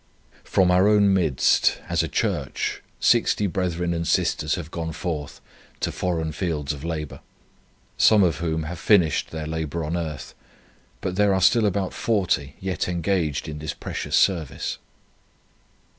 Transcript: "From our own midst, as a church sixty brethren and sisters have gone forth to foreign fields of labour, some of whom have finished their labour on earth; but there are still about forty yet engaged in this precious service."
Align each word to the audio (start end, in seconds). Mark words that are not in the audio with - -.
"From 0.43 0.71
our 0.71 0.87
own 0.87 1.13
midst, 1.13 1.77
as 1.87 2.01
a 2.01 2.07
church 2.07 2.81
sixty 2.99 3.45
brethren 3.45 3.93
and 3.93 4.07
sisters 4.07 4.55
have 4.55 4.71
gone 4.71 4.93
forth 4.93 5.39
to 5.79 5.91
foreign 5.91 6.31
fields 6.31 6.73
of 6.73 6.83
labour, 6.83 7.19
some 7.97 8.23
of 8.23 8.37
whom 8.37 8.63
have 8.63 8.79
finished 8.79 9.29
their 9.29 9.45
labour 9.45 9.83
on 9.83 9.95
earth; 9.95 10.33
but 11.01 11.17
there 11.17 11.35
are 11.35 11.39
still 11.41 11.67
about 11.67 11.93
forty 11.93 12.55
yet 12.59 12.89
engaged 12.89 13.47
in 13.47 13.59
this 13.59 13.75
precious 13.75 14.15
service." 14.15 14.79